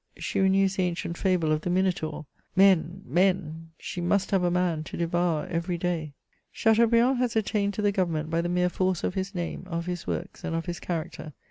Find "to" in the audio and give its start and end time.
4.85-4.97, 7.75-7.83